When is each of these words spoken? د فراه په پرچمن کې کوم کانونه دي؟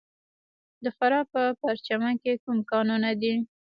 د 0.83 0.85
فراه 0.97 1.25
په 1.33 1.41
پرچمن 1.61 2.13
کې 2.23 2.31
کوم 2.43 2.57
کانونه 2.71 3.09
دي؟ 3.21 3.33